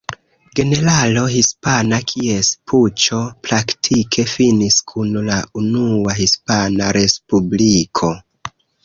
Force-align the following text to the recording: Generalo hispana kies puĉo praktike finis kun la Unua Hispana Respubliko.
Generalo 0.59 1.25
hispana 1.33 1.99
kies 2.11 2.49
puĉo 2.71 3.19
praktike 3.49 4.25
finis 4.31 4.79
kun 4.93 5.13
la 5.29 5.37
Unua 5.61 6.17
Hispana 6.23 6.89
Respubliko. 6.99 8.11